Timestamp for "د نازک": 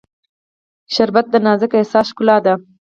1.31-1.71